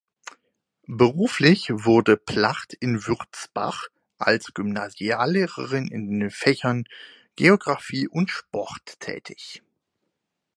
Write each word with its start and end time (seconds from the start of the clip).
Beruflich 0.87 1.67
wurde 1.69 2.17
Placht 2.17 2.73
in 2.73 3.05
Würzbach 3.05 3.89
als 4.17 4.51
Gymnasiallehrerin 4.55 5.89
in 5.91 6.19
den 6.19 6.31
Fächern 6.31 6.85
Geografie 7.35 8.07
und 8.07 8.31
Sport 8.31 8.99
tätig. 8.99 9.61